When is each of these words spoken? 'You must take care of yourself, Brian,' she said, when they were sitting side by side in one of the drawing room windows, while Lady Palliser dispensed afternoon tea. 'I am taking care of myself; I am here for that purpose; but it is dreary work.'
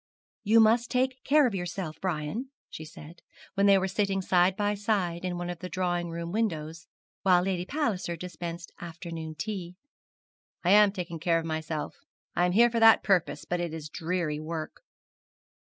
'You 0.43 0.59
must 0.59 0.89
take 0.89 1.23
care 1.23 1.45
of 1.45 1.53
yourself, 1.53 1.97
Brian,' 2.01 2.49
she 2.71 2.85
said, 2.85 3.21
when 3.53 3.67
they 3.67 3.77
were 3.77 3.87
sitting 3.87 4.19
side 4.23 4.57
by 4.57 4.73
side 4.73 5.23
in 5.23 5.37
one 5.37 5.51
of 5.51 5.59
the 5.59 5.69
drawing 5.69 6.09
room 6.09 6.31
windows, 6.31 6.87
while 7.21 7.43
Lady 7.43 7.65
Palliser 7.67 8.15
dispensed 8.15 8.71
afternoon 8.81 9.35
tea. 9.35 9.75
'I 10.63 10.69
am 10.71 10.91
taking 10.91 11.19
care 11.19 11.37
of 11.37 11.45
myself; 11.45 11.97
I 12.35 12.47
am 12.47 12.53
here 12.53 12.71
for 12.71 12.79
that 12.79 13.03
purpose; 13.03 13.45
but 13.45 13.59
it 13.59 13.75
is 13.75 13.89
dreary 13.89 14.39
work.' 14.39 14.81